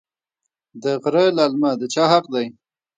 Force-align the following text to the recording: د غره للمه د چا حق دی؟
د 0.83 0.83
غره 1.01 1.25
للمه 1.37 1.71
د 1.79 1.81
چا 1.93 2.03
حق 2.11 2.25
دی؟ 2.33 2.45